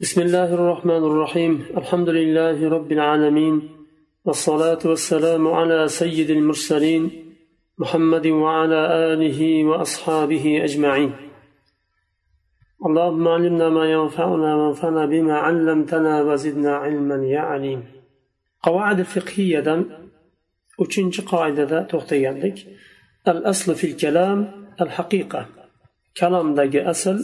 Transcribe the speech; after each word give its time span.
بسم 0.00 0.20
الله 0.20 0.54
الرحمن 0.54 1.04
الرحيم 1.10 1.66
الحمد 1.76 2.08
لله 2.08 2.68
رب 2.68 2.92
العالمين 2.92 3.68
والصلاة 4.24 4.78
والسلام 4.84 5.48
على 5.48 5.88
سيد 5.88 6.30
المرسلين 6.30 7.32
محمد 7.78 8.26
وعلى 8.26 8.80
آله 9.12 9.64
وأصحابه 9.64 10.64
أجمعين 10.64 11.12
اللهم 12.86 13.28
علمنا 13.28 13.68
ما 13.68 13.84
ينفعنا 13.92 14.56
وانفعنا 14.56 15.06
بما 15.06 15.34
علمتنا 15.34 16.22
وزدنا 16.22 16.76
علما 16.76 17.26
يا 17.26 17.40
عليم 17.40 17.84
قواعد 18.62 18.98
الفقهية 18.98 19.86
uchinchi 20.78 21.24
qoidada 21.24 21.78
to'xtagandik. 21.92 22.56
Al 23.24 23.38
aslu 23.52 23.72
fil 23.80 23.94
kalam 24.02 24.38
al 24.82 24.90
haqiqa 24.96 25.40
kalomdagi 26.18 26.80
asl 26.92 27.18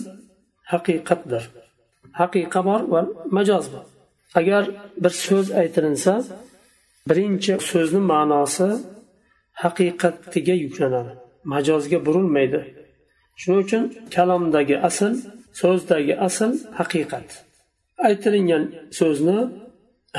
haqiqatdir. 0.72 1.61
Haqiqa 2.20 2.60
bor 2.68 2.80
va 2.92 3.00
majoz 3.36 3.64
bor. 3.72 3.84
Agar 4.40 4.62
bir 5.02 5.12
so'z 5.26 5.46
aytilinsa 5.60 6.12
birinchi 7.08 7.52
so'zni 7.70 8.00
ma'nosi 8.12 8.68
haqiqatiga 9.62 10.54
yuklanadi. 10.64 11.12
Majozga 11.52 11.98
burilmaydi. 12.06 12.60
Shuning 13.40 13.60
uchun 13.64 13.82
kalomdagi 14.14 14.76
asl 14.88 15.12
so'zdagi 15.60 16.14
asl 16.26 16.50
haqiqat. 16.78 17.28
Aytilingan 18.08 18.64
so'zni 18.98 19.38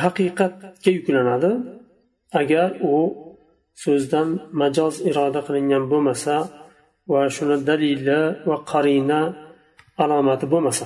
haqiqatga 0.04 0.92
yuklanadi. 0.98 1.52
Agar 2.42 2.70
u 2.92 2.94
so'zdan 3.84 4.30
majoz 4.62 4.96
iroda 5.10 5.42
qilingan 5.48 5.84
bo'lmasa 5.92 6.36
va 7.12 7.22
shuni 7.36 7.58
dalili 7.70 8.20
va 8.50 8.58
qarina 8.72 9.22
alomati 10.04 10.46
bo'lmasa. 10.54 10.86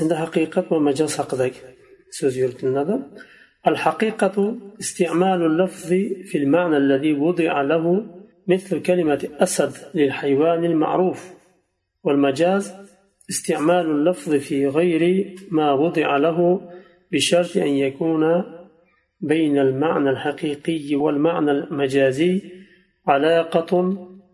Endi 0.00 0.14
haqiqat 0.22 0.64
va 0.72 0.78
majoz 0.88 1.12
haqidagi 1.20 1.60
so'z 2.18 2.34
yuritiladi 2.42 2.96
الحقيقة 3.66 4.36
استعمال 4.80 5.40
اللفظ 5.50 5.88
في 6.28 6.38
المعنى 6.42 6.76
الذي 6.76 7.12
وضع 7.12 7.62
له 7.62 7.84
مثل 8.48 8.82
كلمة 8.82 9.28
أسد 9.40 9.72
للحيوان 9.94 10.64
المعروف. 10.64 11.20
والمجاز 12.04 12.74
استعمال 13.30 13.86
اللفظ 13.90 14.34
في 14.34 14.66
غير 14.66 15.34
ما 15.50 15.72
وضع 15.72 16.16
له 16.16 16.38
بشرط 17.12 17.56
أن 17.56 17.68
يكون 17.68 18.44
بين 19.20 19.58
المعنى 19.58 20.10
الحقيقي 20.10 20.94
والمعنى 20.94 21.50
المجازي 21.50 22.42
علاقة 23.06 23.70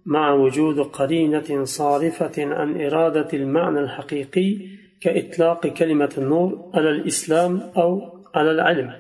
مع 0.07 0.33
وجود 0.33 0.81
قرينة 0.81 1.65
صارفة 1.65 2.33
عن 2.39 2.81
إرادة 2.81 3.29
المعنى 3.33 3.81
الحقيقي 3.81 4.59
كإطلاق 5.01 5.67
كلمة 5.67 6.13
النور 6.19 6.71
على 6.75 6.91
الإسلام 6.91 7.73
أو 7.77 8.19
على 8.35 8.51
العلم. 8.51 8.93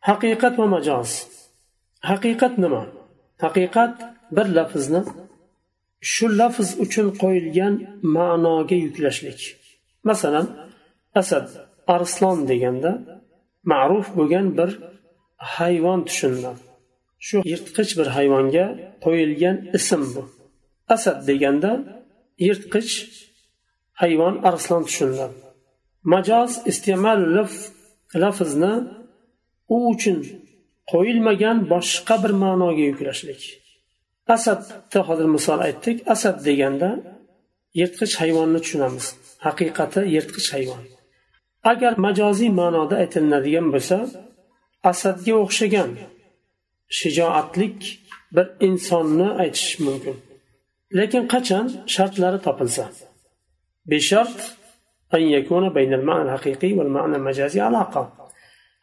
حقيقة 0.00 0.60
ومجاز. 0.60 1.28
حقيقة 2.02 2.54
نما. 2.58 2.92
حقيقة 3.40 3.94
بر 4.32 4.46
لفظنا. 4.46 5.04
شو 6.00 6.28
لفظ 6.28 6.80
أجن 6.80 7.10
قويلين 7.10 8.00
معنى 8.02 8.66
يكلشلك. 8.70 9.40
مثلا 10.04 10.70
أسد 11.16 11.48
أرسلان 11.90 12.46
ديگن 12.46 13.04
معروف 13.64 14.10
بوغن 14.16 14.54
بر 14.54 14.70
حيوان 15.38 16.04
تشنن 16.04 16.56
شو 17.18 17.42
يرتقش 17.46 17.94
بر 17.98 18.10
حيوان 18.10 18.46
قويلين 19.00 19.70
اسم 19.74 20.02
بو. 20.14 20.39
Asad 20.94 21.18
deganda 21.28 21.72
yirtqich 22.46 22.92
hayvon 24.02 24.34
arslon 24.48 24.82
tushuniladi 24.88 25.38
majoz 26.12 26.50
iste'mol 26.70 27.20
lafzni 28.22 28.74
u 29.74 29.76
uchun 29.92 30.18
qo'yilmagan 30.92 31.58
boshqa 31.72 32.14
bir 32.22 32.32
ma'noga 32.44 32.84
yuklashlik. 32.90 33.42
Asadni 34.36 35.00
hozir 35.08 35.28
misol 35.36 35.58
aytdik 35.66 35.98
asad 36.14 36.36
deganda 36.48 36.90
yirtqich 37.80 38.14
hayvonni 38.20 38.60
tushunamiz. 38.64 39.06
Haqiqati 39.46 40.00
yirtqich 40.14 40.48
hayvon. 40.54 40.82
Agar 41.72 41.92
majoziy 42.06 42.50
ma'noda 42.60 42.94
aytilinadigan 43.02 43.66
bo'lsa 43.74 43.96
asadga 44.90 45.34
o'xshagan 45.44 45.90
shijoatlik 46.98 47.78
bir 48.34 48.46
insonni 48.68 49.28
aytish 49.42 49.72
mumkin. 49.86 50.16
Lekin 50.98 51.24
qachon 51.32 51.66
shartlari 51.94 52.38
topilsa? 52.46 52.84
Beshart 53.90 54.38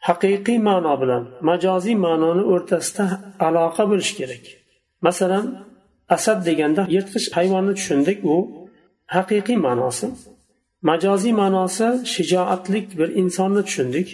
haqiqiy 0.08 0.58
ma'no 0.68 0.94
bilan 1.02 1.22
majoziy 1.48 1.96
ma'noni 2.06 2.44
o'rtasida 2.52 3.04
aloqa 3.46 3.84
bo'lishi 3.90 4.14
kerak. 4.20 4.44
Masalan 5.06 5.46
asad 6.16 6.38
deganda 6.48 6.82
yirtqich 6.94 7.26
hayvonni 7.36 7.72
tushundik 7.78 8.18
u 8.32 8.36
haqiqiy 9.16 9.58
ma'nosi. 9.66 10.06
Majoziy 10.88 11.34
ma'nosi 11.42 11.88
shijoatlik 12.14 12.86
bir 12.98 13.08
insonni 13.20 13.62
tushundik. 13.68 14.08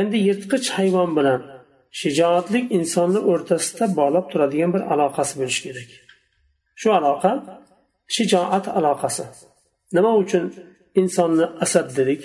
Endi 0.00 0.16
yirtqich 0.28 0.66
hayvon 0.76 1.10
bilan 1.18 1.40
shijoatlik 2.00 2.64
insonni 2.78 3.20
o'rtasida 3.32 3.84
bog'lab 3.98 4.26
turadigan 4.32 4.70
bir 4.74 4.82
aloqasi 4.92 5.34
bo'lishi 5.40 5.62
kerak. 5.66 5.90
Shu 6.80 6.88
aloqa 6.98 7.32
shijoat 8.14 8.64
aloqasi. 8.78 9.24
Nima 9.96 10.12
uchun 10.22 10.44
insonni 11.00 11.46
asad 11.64 11.88
dedik 11.98 12.22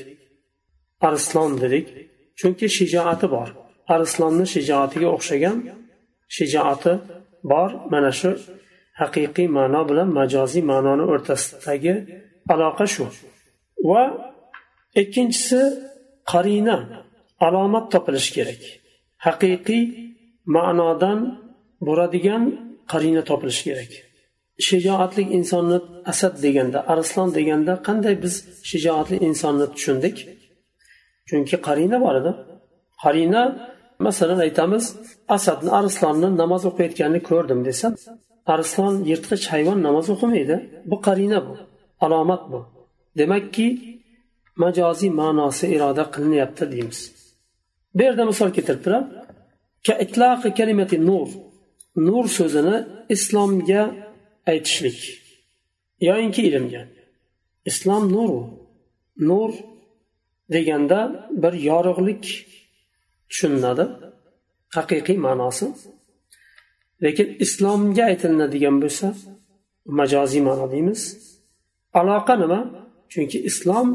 arslon 1.07 1.51
dedik? 1.61 1.87
Chunki 2.39 2.67
shijoati 2.77 3.27
bor. 3.35 3.49
Arslonni 3.95 4.45
shijoatiga 4.53 5.07
o'xshagan 5.15 5.57
shijoati 6.35 6.93
bor. 7.51 7.69
Mana 7.91 8.11
shu 8.19 8.31
haqiqiy 9.01 9.47
ma'no 9.57 9.81
bilan 9.89 10.09
majoziy 10.19 10.63
ma'noni 10.71 11.05
o'rtasidagi 11.13 11.93
aloqa 12.53 12.85
shu. 12.93 13.05
Va 13.89 14.03
ikkinchisi 15.01 15.61
qarina 16.31 16.77
alomat 17.47 17.85
topilishi 17.93 18.31
kerak. 18.37 18.61
Haqiqiy 19.25 19.83
ma'nodan 20.55 21.19
bo'ladigan 21.87 22.43
qarina 22.91 23.21
topilishi 23.29 23.63
kerak. 23.69 23.91
Shijoatli 24.67 25.23
insonni 25.37 25.77
asad 26.11 26.35
deganda 26.45 26.79
arslon 26.93 27.29
deganda 27.37 27.73
qanday 27.87 28.15
biz 28.23 28.35
shijoatli 28.69 29.17
insonni 29.27 29.65
tushundik? 29.75 30.15
Chunki 31.29 31.57
qarina 31.67 31.97
bor 32.05 32.15
edi. 32.21 32.31
Qarina 33.03 33.41
masalan 34.05 34.39
aytamiz 34.45 34.85
asadni 35.35 35.69
arslonni 35.79 36.29
namoz 36.41 36.63
o'qiyotganini 36.69 37.21
ko'rdim 37.29 37.59
desam 37.67 37.93
arslon 38.53 38.95
yirtqich 39.09 39.45
hayvon 39.53 39.79
namoz 39.87 40.07
o'qimaydi. 40.13 40.55
Bu 40.89 40.97
qarina 41.07 41.39
bu 41.47 41.53
alomat 42.05 42.43
bu. 42.51 42.59
Demakki 43.19 43.67
majoziy 44.63 45.11
ma'nosi 45.21 45.65
iroda 45.75 46.03
qilinyapti 46.13 46.63
deymiz. 46.73 46.99
Bu 47.95 48.01
yerda 48.07 48.23
misol 48.31 48.49
keltiribdilar. 48.55 49.03
Nur. 51.09 51.29
Nur 52.07 52.25
so'zini 52.37 52.77
islomga 53.15 53.83
aytishlik. 54.53 54.99
Yoyinki 56.07 56.41
ilmga. 56.49 56.81
Islom 57.69 58.03
nur 58.15 58.31
nur 59.29 59.51
deganda 60.53 60.99
bir 61.43 61.53
yorug'lik 61.69 62.23
tushuniladi. 63.29 63.85
Haqiqiy 64.75 65.17
ma'nosi. 65.27 65.65
Lekin 67.03 67.27
islomga 67.45 68.03
aytilinadigan 68.11 68.75
bo'lsa 68.83 69.07
majoziy 69.99 70.41
ma'no 70.49 70.65
deymiz. 70.73 71.01
Aloqa 71.99 72.33
nima? 72.43 72.59
Chunki 73.11 73.37
islom 73.49 73.87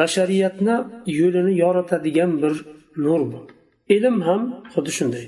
bashariyatni 0.00 0.76
yo'lini 1.18 1.52
yoritadigan 1.62 2.32
bir 2.42 2.54
nur 3.04 3.22
bu. 3.32 3.40
Ilm 3.96 4.16
ham 4.26 4.42
xuddi 4.72 4.92
shunday. 4.98 5.24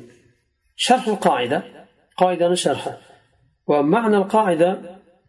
Sharh 0.84 1.06
qoida. 1.26 1.58
Qoidani 2.20 2.58
sharhi. 2.64 2.92
ومعنى 3.66 4.16
القاعدة 4.16 4.80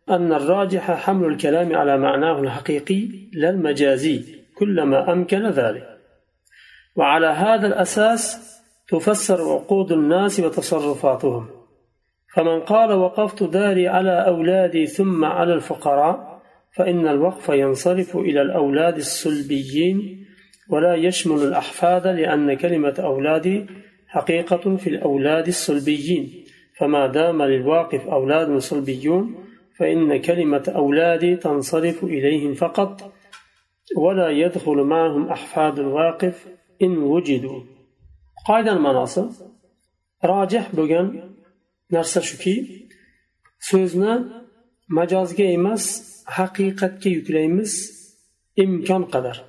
أن 0.09 0.33
الراجح 0.33 0.91
حمل 0.91 1.27
الكلام 1.27 1.75
على 1.75 1.97
معناه 1.97 2.39
الحقيقي 2.39 3.07
لا 3.33 3.49
المجازي 3.49 4.25
كلما 4.57 5.13
أمكن 5.13 5.49
ذلك. 5.49 5.87
وعلى 6.95 7.27
هذا 7.27 7.67
الأساس 7.67 8.55
تفسر 8.87 9.53
عقود 9.53 9.91
الناس 9.91 10.39
وتصرفاتهم. 10.39 11.49
فمن 12.35 12.59
قال 12.59 12.91
وقفت 12.93 13.43
داري 13.43 13.87
على 13.87 14.27
أولادي 14.27 14.85
ثم 14.85 15.25
على 15.25 15.53
الفقراء 15.53 16.41
فإن 16.71 17.07
الوقف 17.07 17.49
ينصرف 17.49 18.17
إلى 18.17 18.41
الأولاد 18.41 18.97
الصلبيين 18.97 20.25
ولا 20.69 20.95
يشمل 20.95 21.43
الأحفاد 21.43 22.07
لأن 22.07 22.53
كلمة 22.53 22.95
أولادي 22.99 23.65
حقيقة 24.07 24.75
في 24.77 24.89
الأولاد 24.89 25.47
الصلبيين 25.47 26.44
فما 26.77 27.07
دام 27.07 27.43
للواقف 27.43 28.07
أولاد 28.07 28.57
صلبيون 28.57 29.45
فإن 29.77 30.21
كلمة 30.21 30.73
أولادي 30.75 31.35
تنصرف 31.35 32.03
إليهم 32.03 32.53
فقط 32.53 33.13
ولا 33.97 34.29
يدخل 34.29 34.75
معهم 34.75 35.29
أحفاد 35.29 35.79
الواقف 35.79 36.47
إن 36.81 36.97
وجدوا. 36.97 37.61
قاعدة 38.47 38.71
المناصب. 38.71 39.31
راجح 40.23 40.75
بغن 40.75 41.35
نرسى 41.91 42.21
شكي 42.21 42.87
سوزنا 43.59 44.45
مجاز 44.89 45.41
إمس 45.41 46.15
حقيقة 46.27 46.87
كي 46.87 47.23
إمكان 48.59 49.03
قدر. 49.03 49.43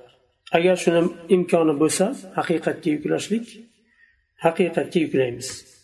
أجل 0.53 0.77
شنو 0.77 1.09
إمكان 1.31 1.77
بوسا 1.77 2.33
حقيقة 2.35 2.71
كي 2.71 2.91
يكلاشلك 2.91 3.47
حقيقة 4.37 4.83
كي 4.83 5.01
يكلامس. 5.01 5.76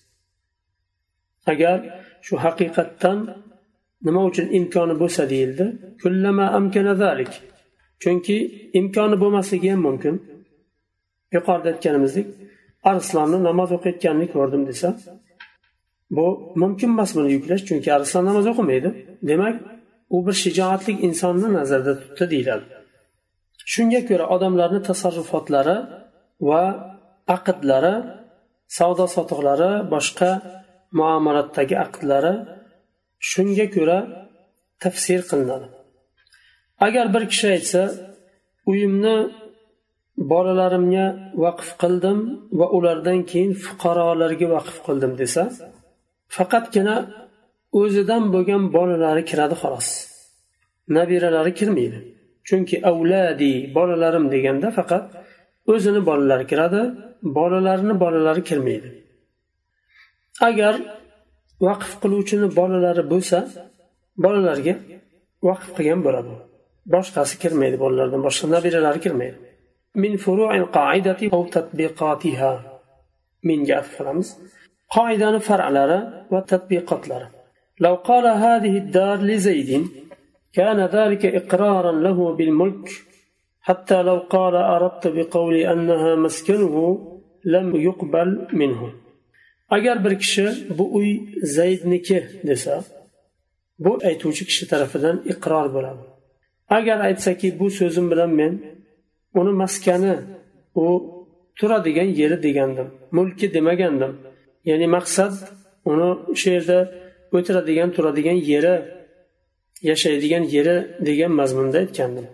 Agar 1.51 1.77
shu 2.25 2.33
haqiqatdan 2.45 3.17
nima 4.05 4.21
uchun 4.29 4.47
imkoni 4.59 4.95
bo'lsa 5.01 5.23
deyildi 5.33 5.65
chunki 8.03 8.37
imkoni 8.79 9.15
bo'lmasligi 9.23 9.67
ham 9.73 9.81
mumkin. 9.87 10.15
Yuqorida 11.35 11.67
aytganimizdek 11.73 12.27
arslonni 12.91 13.39
namoz 13.49 13.69
o'qiyotganini 13.77 14.27
ko'rdim 14.35 14.63
desa 14.69 14.87
bu 16.17 16.25
mumkin 16.61 16.89
emas 16.95 17.11
buni 17.17 17.29
yuklash 17.35 17.63
chunki 17.69 17.89
arslon 17.97 18.23
namoz 18.29 18.45
o'qimaydi. 18.51 18.89
Demak 19.29 19.55
u 20.15 20.17
bir 20.25 20.35
shijoatli 20.43 20.93
insonni 21.07 21.49
nazarda 21.59 21.93
tutdi 22.01 22.25
deyiladi. 22.33 22.65
Shunga 23.73 24.01
ko'ra 24.09 24.25
odamlarni 24.35 24.81
tasarrufotlari 24.89 25.77
va 26.49 26.63
aqdlari 27.35 27.95
savdo 28.77 29.05
sotiqlari 29.15 29.71
boshqa 29.93 30.29
muomalatdagi 30.99 31.75
aqdlari 31.85 32.33
shunga 33.31 33.65
ko'ra 33.75 33.97
tafsir 34.83 35.21
qilinadi. 35.29 35.67
Agar 36.87 37.05
bir 37.13 37.23
kishi 37.31 37.47
aytsa 37.55 37.81
uyimni 38.71 39.17
bolalarimga 40.31 41.05
vaqf 41.43 41.69
qildim 41.81 42.19
va 42.59 42.67
ulardan 42.77 43.19
keyin 43.31 43.53
fuqarolarga 43.65 44.47
vaqf 44.55 44.75
qildim 44.87 45.13
desa 45.21 45.43
faqatgina 46.35 46.95
o'zidan 47.79 48.23
bo'lgan 48.33 48.63
bolalari 48.75 49.23
kiradi 49.29 49.55
xolos. 49.61 49.87
Nabiralari 50.95 51.51
kirmaydi. 51.59 51.99
Chunki 52.47 52.75
avladi 52.91 53.53
bolalarim 53.75 54.25
deganda 54.33 54.67
faqat 54.77 55.03
o'zini 55.71 56.01
bolalari 56.09 56.45
kiradi 56.51 56.81
bolalarini 57.37 57.95
bolalari 58.03 58.41
kirmaydi. 58.49 58.89
Agar 60.49 60.75
vaqf 61.67 61.91
qiluvchini 62.01 62.47
bolalari 62.59 63.03
bo'lsa 63.13 63.37
bolalarga 64.23 64.73
vaqf 65.47 65.67
qilgan 65.77 66.01
bo'ladi 66.05 66.33
boshqasi 66.95 67.35
kirmaydi 67.43 67.77
bolalardan 67.83 68.21
boshqa 68.27 68.45
nabiralari 68.55 68.99
kirmaydi 69.05 69.37
min 70.03 70.13
furu'il 70.23 70.65
qoidati 70.77 71.25
aw 71.35 71.41
tatbiqatiha 71.55 72.51
minga 73.47 73.73
atf 73.81 73.91
qilamiz 73.97 74.27
qoidani 74.95 75.39
far'lari 75.49 75.99
va 76.31 76.39
tadbiqotlari 76.51 77.27
لو 77.79 77.95
قال 77.95 78.25
هذه 78.27 78.77
الدار 78.77 79.17
لزيد 79.29 79.87
كان 80.53 80.79
ذلك 80.97 81.25
إقرارا 81.25 81.91
له 81.91 82.35
بالملك 82.37 82.89
حتى 83.61 84.01
لو 84.01 84.17
قال 84.17 84.55
أردت 84.55 85.07
بقولي 85.07 85.71
أنها 85.73 86.15
مسكنه 86.15 86.75
لم 87.45 87.75
يقبل 87.75 88.47
منه 88.53 88.81
agar 89.72 90.04
bir 90.04 90.14
kishi 90.22 90.46
bu 90.78 90.84
uy 90.98 91.10
zaydniki 91.56 92.18
desa 92.48 92.74
bu 93.84 93.98
aytuvchi 94.08 94.44
kishi 94.48 94.64
tarafidan 94.72 95.16
iqror 95.32 95.66
bo'ladi 95.74 96.02
agar 96.78 96.98
aytsaki 97.08 97.48
bu 97.60 97.66
so'zim 97.78 98.06
bilan 98.12 98.30
men 98.40 98.52
uni 99.40 99.52
maskani 99.62 100.14
u 100.74 100.86
turadigan 101.58 102.08
yeri 102.20 102.36
degandim 102.46 102.88
mulki 103.16 103.46
demagandim 103.54 104.12
ya'ni 104.68 104.86
maqsad 104.96 105.34
uni 105.90 106.08
o'sha 106.32 106.50
yerda 106.56 106.78
o'tiradigan 107.36 107.90
turadigan 107.96 108.38
yeri 108.52 108.74
yashaydigan 109.90 110.44
yeri 110.54 110.76
degan 111.08 111.32
mazmunda 111.40 111.78
aytgandim 111.84 112.26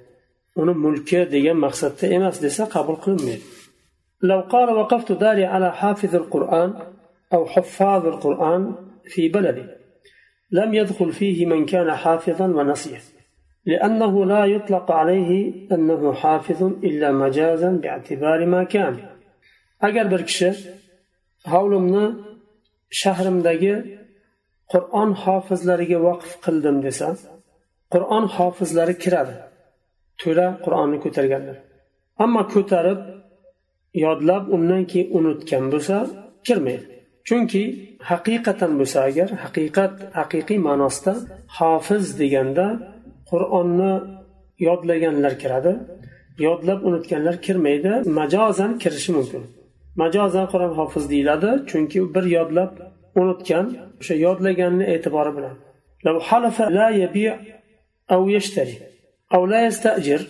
uni 0.61 0.75
mulki 0.85 1.21
degan 1.35 1.57
maqsadda 1.67 2.05
emas 2.17 2.37
desa 2.45 2.63
qabul 2.75 2.99
qilinmaydi 3.05 3.47
لو 4.31 4.41
قال 4.55 4.69
وقفت 4.79 5.13
داري 5.13 5.45
على 5.45 5.69
حافظ 5.81 6.13
القرآن 6.23 6.71
أو 7.33 7.47
حفاظ 7.47 8.07
القرآن 8.07 8.75
في 9.05 9.29
بلدي 9.29 9.67
لم 10.51 10.75
يدخل 10.75 11.13
فيه 11.13 11.47
من 11.47 11.67
كان 11.67 11.93
حافظا 11.93 12.47
ونسيه 12.47 13.01
لأنه 13.67 14.25
لا 14.25 14.45
يطلق 14.45 14.91
عليه 14.93 15.31
أنه 15.73 16.13
حافظ 16.13 16.63
إلا 16.63 17.13
مجازا 17.13 17.71
باعتبار 17.71 18.47
ما 18.47 18.65
كان 18.65 18.97
أجر 19.83 20.07
بركشة 20.07 20.55
hovlimni 21.53 22.07
shahrimdagi 23.01 23.75
qur'on 24.73 25.11
hofizlariga 25.23 25.99
vaqf 26.07 26.31
qildim 26.45 26.77
desa 26.87 27.09
qur'on 27.93 28.25
hofizlari 28.37 28.95
kiradi 29.05 29.37
to'la 30.21 30.47
qur'onni 30.65 30.99
ko'targanlar 31.05 31.57
ammo 32.25 32.43
ko'tarib 32.55 33.01
yodlab 34.05 34.45
undan 34.57 34.83
keyin 34.91 35.09
unutgan 35.19 35.65
bo'lsa 35.73 35.97
kirmaydi 36.47 36.87
chunki 37.29 37.63
haqiqatan 38.11 38.73
bo'lsa 38.79 38.99
agar 39.09 39.29
haqiqat 39.45 39.95
haqiqiy 40.19 40.59
ma'nosida 40.69 41.13
hofiz 41.59 42.05
deganda 42.21 42.67
qur'onni 43.31 43.93
yodlaganlar 44.69 45.35
kiradi 45.43 45.73
yodlab 46.47 46.81
unutganlar 46.89 47.37
kirmaydi 47.47 47.93
majozan 48.19 48.73
kirishi 48.83 49.11
mumkin 49.19 49.43
majozan 50.03 50.47
qur'on 50.53 50.73
hofiz 50.81 51.05
deyiladi 51.13 51.51
chunki 51.71 51.99
bir 52.15 52.25
yodlab 52.37 52.73
unutgan 53.21 53.67
o'sha 54.01 54.15
yodlaganni 54.27 54.85
e'tibori 54.95 55.33
bilan 55.39 55.57
لو 56.05 56.21
حلف 56.21 56.61
لا 56.63 56.89
يبيع 56.89 57.39
أو 58.11 58.29
يشتري 58.29 58.79
أو 59.35 59.47
لا 59.47 59.67
يستأجر 59.67 60.21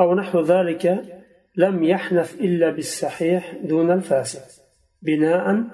أو 0.00 0.14
نحو 0.14 0.40
ذلك 0.40 1.04
لم 1.56 1.84
يحنث 1.84 2.34
إلا 2.40 2.70
بالصحيح 2.70 3.54
دون 3.64 3.90
الفاسد 3.90 4.46
بناء 5.02 5.64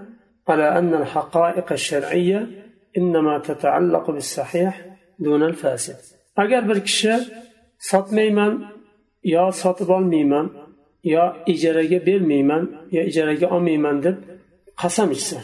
على 0.48 0.78
أن 0.78 0.94
الحقائق 0.94 1.72
الشرعية 1.72 2.40
إنما 2.98 3.38
تتعلق 3.38 4.10
بالصحيح 4.10 4.86
دون 5.18 5.42
الفاسد 5.42 5.96
agar 6.36 6.68
bir 6.68 6.80
kishi 6.80 7.14
sotmayman 7.78 8.52
yo 9.24 9.52
sotib 9.62 9.88
olmayman 9.88 10.46
yo 11.04 11.24
ijaraga 11.46 12.06
bermayman 12.06 12.62
yo 12.96 13.02
ijaraga 13.10 13.46
olmayman 13.54 13.96
deb 14.04 14.16
qasam 14.82 15.08
ichsa 15.16 15.38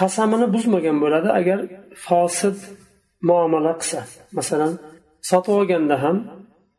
qasamini 0.00 0.46
buzmagan 0.54 0.96
bo'ladi 1.02 1.30
agar 1.40 1.58
fosid 2.06 2.58
muomala 3.28 3.72
qilsa 3.80 4.00
masalan 4.38 4.72
sotib 5.30 5.52
olganda 5.60 5.96
ham 6.04 6.16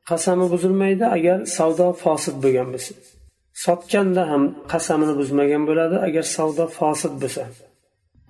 qasami 0.09 0.45
buzilmaydi 0.53 1.05
agar 1.17 1.37
savdo 1.57 1.87
fosid 2.03 2.35
bo'lgan 2.43 2.67
bo'lsa 2.73 2.93
sotganda 3.64 4.22
ham 4.30 4.42
qasamini 4.72 5.14
buzmagan 5.20 5.62
bo'ladi 5.68 5.96
agar 6.06 6.24
savdo 6.36 6.64
fosil 6.78 7.12
bo'lsa. 7.22 7.44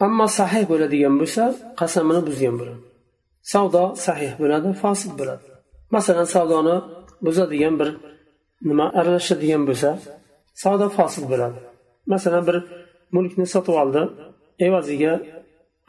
Ammo 0.06 0.26
sahih 0.38 0.64
bo'ladigan 0.72 1.14
bo'lsa 1.20 1.42
qasamini 1.80 2.22
buzgan 2.28 2.54
bo'ladi. 2.60 2.82
Savdo 3.52 3.82
sahih 4.06 4.32
bo'ladi 4.40 4.68
fosil 4.82 5.12
bo'ladi. 5.20 5.46
Masalan 5.94 6.28
savdoni 6.34 6.76
buzadigan 7.26 7.74
bir 7.80 7.88
nima 8.68 8.86
aralashadigan 8.98 9.62
bo'lsa 9.68 9.90
savdo 10.62 10.86
fosil 10.96 11.24
bo'ladi. 11.32 11.58
Masalan 12.12 12.42
bir 12.48 12.56
mulkni 13.14 13.46
sotib 13.54 13.74
oldi 13.82 14.02
evaziga 14.66 15.12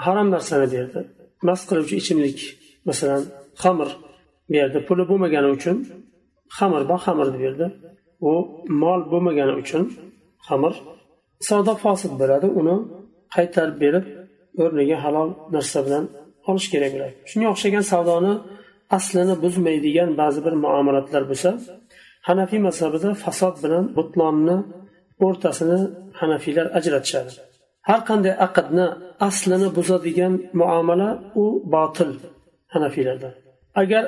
harom 0.06 0.28
narsani 0.36 0.68
berdi. 0.76 1.00
Mast 1.48 1.64
qiluvchi 1.70 1.96
ichimlik 2.02 2.40
masalan 2.90 3.24
xamir 3.64 3.90
berdi. 4.54 4.78
Puli 4.88 5.04
bo'lmagani 5.10 5.50
uchun 5.58 5.78
xamir 6.58 6.82
bor 6.90 7.00
xamirni 7.06 7.40
berdi. 7.46 7.68
U 8.30 8.32
mol 8.82 9.02
bo'lmagani 9.12 9.54
uchun 9.62 9.84
xamir 10.48 10.74
savdo 11.50 11.74
fosil 11.84 12.12
bo'ladi. 12.22 12.48
Uni 12.60 12.76
qaytarib 13.36 13.78
berib 13.84 14.06
o'rniga 14.64 14.98
halol 15.04 15.30
narsa 15.56 15.80
bilan 15.86 16.04
olish 16.50 16.68
kerak 16.74 16.92
bo'ladi 16.96 17.14
shunga 17.30 17.48
o'xshagan 17.54 17.84
savdoni 17.92 18.34
aslini 18.98 19.36
buzmaydigan 19.44 20.10
ba'zi 20.22 20.40
bir 20.46 20.54
muomalatlar 20.66 21.24
bo'lsa 21.32 21.50
hanafiy 22.28 22.62
mazhabida 22.68 23.10
fasod 23.24 23.56
bilan 23.64 23.84
butlonni 23.98 24.58
o'rtasini 25.26 25.80
hanafiylar 26.20 26.66
ajratishadi. 26.78 27.32
Har 27.90 28.02
qanday 28.10 28.34
aqdni 28.48 28.86
aslini 29.28 29.68
buzadigan 29.78 30.34
muomala 30.62 31.10
u 31.42 31.46
botil 31.74 32.12
hanafiylarda. 32.74 33.30
Agar 33.82 34.04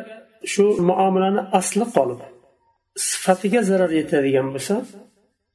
shu 0.54 0.66
muomalani 0.89 1.42
asli 1.60 1.86
qolib 1.96 2.20
sifatiga 3.09 3.61
zarar 3.71 3.93
yetadigan 4.00 4.49
bo'lsa 4.54 4.76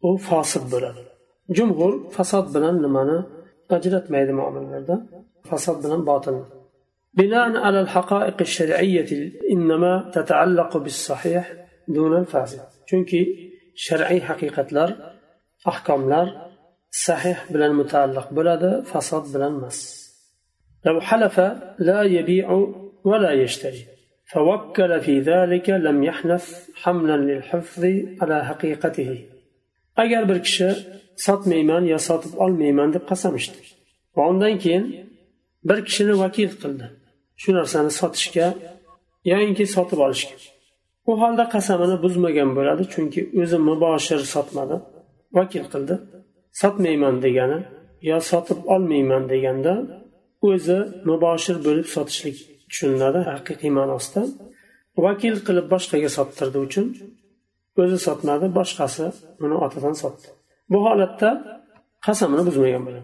u 0.07 0.09
fosil 0.27 0.63
bo'ladi 0.73 1.03
jumhur 1.57 1.91
fasod 2.15 2.45
bilan 2.55 2.75
nimani 2.85 3.17
ajratmaydi 3.75 4.33
muomalalarda 4.39 4.95
fasod 5.49 5.77
bilan 5.83 6.03
botil 6.11 6.37
بناء 7.21 7.57
على 7.65 7.79
الحقائق 7.85 8.37
الشرعية 8.41 9.11
إنما 9.53 10.11
تتعلق 10.15 10.71
بالصحيح 10.77 11.45
دون 11.95 12.13
الفاسد 12.21 12.61
chunki 12.89 13.21
shar'iy 13.85 14.21
haqiqatlar 14.29 14.89
ahkomlar 15.71 16.27
sahih 17.07 17.37
bilan 17.53 17.71
mutaalliq 17.81 18.27
bo'ladi 18.37 18.69
fasod 18.91 19.25
bilan 19.33 19.53
emas 19.59 19.79
لو 20.85 21.01
حلف 21.01 21.39
لا 21.79 22.03
يبيع 22.03 22.47
ولا 23.09 23.31
يشتري 23.31 23.83
فوكل 24.33 25.01
في 25.01 25.19
ذلك 25.19 25.69
لم 25.69 26.03
يحنث 26.03 26.45
حملا 26.75 27.17
للحفظ 27.17 27.83
على 28.21 28.45
حقيقته 28.45 29.11
agar 29.97 30.29
bir 30.29 30.39
kishi 30.43 30.69
sotmayman 31.25 31.83
yo 31.93 31.97
sotib 32.09 32.33
olmayman 32.43 32.89
deb 32.95 33.03
qasam 33.11 33.33
ichdi 33.41 33.59
va 34.15 34.23
undan 34.31 34.55
keyin 34.63 34.85
bir 35.69 35.79
kishini 35.87 36.13
vakil 36.23 36.51
qildi 36.61 36.85
shu 37.41 37.49
narsani 37.57 37.91
sotishga 37.99 38.47
yoyinki 39.31 39.65
sotib 39.75 39.99
olishga 40.05 40.35
u 41.09 41.11
holda 41.21 41.45
qasamini 41.55 41.97
buzmagan 42.03 42.49
bo'ladi 42.57 42.83
chunki 42.93 43.21
o'zi 43.41 43.57
muboshir 43.69 44.21
sotmadi 44.33 44.75
vakil 45.37 45.65
qildi 45.73 45.95
sotmayman 46.61 47.15
degani 47.25 47.59
yo 48.09 48.17
sotib 48.31 48.59
olmayman 48.73 49.23
deganda 49.33 49.73
o'zi 50.49 50.77
muboshir 51.09 51.57
bo'lib 51.65 51.87
sotishlik 51.95 52.37
tushuniladi 52.70 53.20
haqiqiy 53.30 53.72
ma'nosida 53.78 54.22
vakil 55.04 55.36
qilib 55.46 55.66
boshqaga 55.74 56.10
sottirdi 56.16 56.58
uchun 56.66 56.86
o'zi 57.80 57.98
sotmadi 58.06 58.46
boshqasi 58.58 59.06
uni 59.44 59.56
otidan 59.64 59.94
sotdi 60.02 60.26
bu 60.72 60.78
holatda 60.86 61.30
qasamini 62.06 62.42
buzmagan 62.48 62.82
bo'ladi 62.86 63.02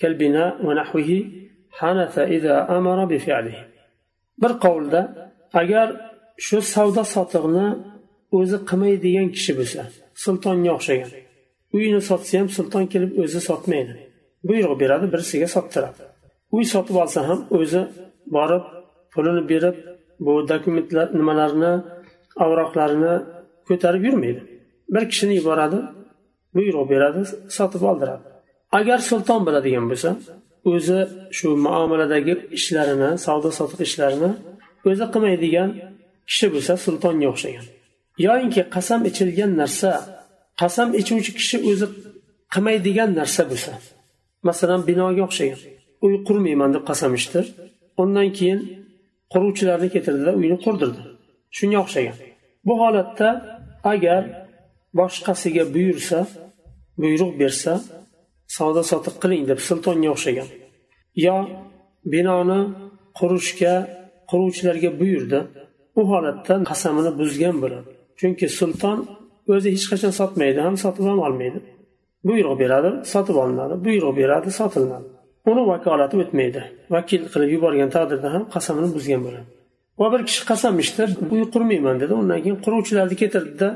كالبناء 0.00 0.52
ونحوه 0.66 1.10
حنث 1.78 2.14
إذا 2.18 2.56
أمر 2.78 2.98
بفعله 3.04 3.58
bir 4.42 4.52
qovulda 4.64 5.00
agar 5.60 5.88
shu 6.46 6.58
savdo 6.74 7.02
sotiqni 7.14 7.66
o'zi 8.38 8.58
qilmaydigan 8.68 9.28
kishi 9.36 9.52
bo'lsa 9.58 9.80
sultonga 10.24 10.70
o'xshagan. 10.76 11.10
Uyini 11.76 12.00
sotsa 12.10 12.32
ham 12.40 12.48
sulton 12.56 12.84
kelib 12.92 13.12
o'zi 13.22 13.40
sotmaydi. 13.48 13.94
Buyruq 14.48 14.74
beradi 14.82 15.06
birisiga 15.12 15.48
sottiradi. 15.56 16.02
Uy 16.56 16.64
sotib 16.74 16.96
olsa 17.02 17.20
ham 17.28 17.40
o'zi 17.58 17.82
borib 18.36 18.64
pulini 19.12 19.42
berib 19.52 19.76
bu 20.24 20.32
dokumentlar 20.52 21.06
nimalarni 21.18 21.72
avroqlarini 22.44 23.14
ko'tarib 23.68 24.02
yurmaydi. 24.08 24.42
Bir 24.94 25.04
kishini 25.10 25.34
yuboradi 25.40 25.78
buyruq 26.56 26.86
beradi 26.92 27.22
sotib 27.58 27.82
oldiradi. 27.90 28.24
Agar 28.78 28.98
sulton 29.10 29.40
biladigan 29.46 29.86
bo'lsa 29.90 30.10
o'zi 30.72 30.98
shu 31.36 31.48
muomaladagi 31.66 32.34
ishlarini 32.58 33.10
savdo 33.26 33.50
sotiq 33.58 33.80
ishlarini 33.88 34.30
o'zi 34.88 35.04
qilmaydigan 35.14 35.70
kishi 36.30 36.46
bo'lsa 36.54 36.72
sultonga 36.84 37.26
o'xshagan. 37.32 37.66
Yoyinki 38.26 38.62
qasam 38.74 39.00
ichilgan 39.10 39.52
narsa 39.60 39.90
qasam 40.60 40.88
ichuvchi 41.00 41.32
kishi 41.38 41.56
o'zi 41.70 41.86
qilmaydigan 42.52 43.10
narsa 43.20 43.42
bo'lsa 43.50 43.72
masalan 44.48 44.80
binoga 44.88 45.22
o'xshagan 45.28 45.60
uy 46.04 46.14
qurmayman 46.28 46.70
deb 46.74 46.82
qasam 46.90 47.12
ichdi 47.20 47.40
undan 48.02 48.28
keyin 48.38 48.60
quruvchilarni 49.32 49.88
keltirdida 49.94 50.32
uyni 50.40 50.56
qurdirdi. 50.64 51.02
Shunga 51.56 51.78
o'xshagan. 51.84 52.16
Bu 52.66 52.74
holatda 52.82 53.28
agar 53.92 54.22
boshqasiga 54.98 55.64
buyursa 55.74 56.18
buyruq 57.02 57.32
bersa 57.40 57.72
savdo 58.56 58.82
sotiq 58.90 59.14
qiling 59.22 59.42
deb 59.50 59.58
sultonga 59.68 60.08
o'xshagan. 60.14 60.48
Yo 61.24 61.36
binoni 62.12 62.60
qurishga 63.18 63.74
quruvchilarga 64.30 64.90
buyurdi 65.00 65.38
u 66.00 66.02
holatda 66.10 66.54
qasamini 66.70 67.12
buzgan 67.20 67.56
bo'ladi. 67.62 67.90
Chunki 68.20 68.46
sulton 68.58 68.98
o'zi 69.52 69.68
hech 69.74 69.86
qachon 69.92 70.12
sotmaydi 70.20 70.60
ham 70.66 70.74
sotib 70.84 71.04
ham 71.10 71.18
olmaydi. 71.26 71.58
Buyruq 72.28 72.56
beradi 72.62 72.90
sotib 73.12 73.36
olinadi 73.42 73.74
buyruq 73.86 74.12
beradi 74.20 74.48
sotilinadi 74.60 75.06
uni 75.50 75.62
vakolati 75.72 76.14
o'tmaydi. 76.22 76.62
Vakil 76.94 77.22
qilib 77.32 77.50
yuborgan 77.54 77.90
taqdirda 77.96 78.28
ham 78.34 78.42
qasamini 78.54 78.88
buzgan 78.96 79.20
bo'ladi. 79.26 79.46
Va 80.00 80.06
bir 80.12 80.20
kishi 80.28 80.42
qasam 80.50 80.74
ichdi 80.84 81.02
uy 81.34 81.42
qurmayman 81.54 81.96
dedi. 82.02 82.12
Undan 82.22 82.38
keyin 82.44 82.58
quruvchilarni 82.64 83.16
keltirdida 83.22 83.68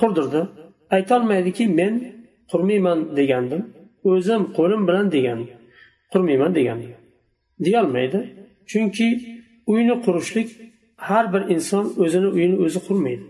qurdirdi. 0.00 0.40
Aytolmaydiki 0.96 1.64
men 1.80 1.94
qurmayman 2.52 2.98
degandim. 3.18 3.62
O'zim 4.10 4.42
qo'lim 4.58 4.82
bilan 4.88 5.06
degan 5.16 5.38
qurmayman 6.12 6.52
degan. 6.58 6.78
Deyolmaydi 7.66 8.20
chunki 8.70 9.08
uyni 9.72 9.94
qurishlik 10.06 10.48
har 11.08 11.24
bir 11.32 11.42
inson 11.54 11.84
o'zini 12.02 12.28
uyini 12.36 12.56
o'zi 12.64 12.80
qurmaydi. 12.88 13.24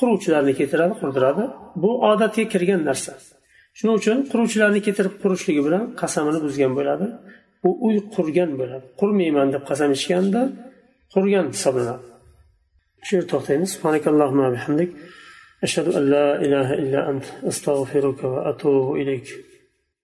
quruvchilarni 0.00 0.52
keltiradi 0.58 0.94
qurdiradi. 1.00 1.44
Bu 1.82 1.90
odatga 2.10 2.44
kirgan 2.52 2.80
narsa. 2.90 3.12
Shuning 3.78 3.96
uchun 4.00 4.18
quruvchilarni 4.32 4.80
keltirib 4.86 5.14
qurishligi 5.22 5.62
bilan 5.66 5.84
qasamini 6.00 6.40
buzgan 6.46 6.72
bo'ladi. 6.78 7.06
U 7.68 7.70
uy 7.86 7.96
qurgan 8.14 8.50
bo'ladi. 8.60 8.84
Qurmayman 9.00 9.48
deb 9.54 9.62
qasam 9.70 9.90
ichganda 9.98 10.42
qurgan 11.14 11.46
hisoblanadi. 11.54 12.04
Shu 13.06 13.12
yerda 13.16 13.28
to'xtaymiz. 13.34 13.70
Ashhadu 15.66 15.90
an 15.98 16.04
la 16.14 16.26
ilaha 16.46 16.74
illa 16.82 17.00
ant. 17.10 17.24
Astag'firuka 17.50 18.26
va 18.32 18.40
atubu 18.50 18.92
ilayk. 19.02 19.26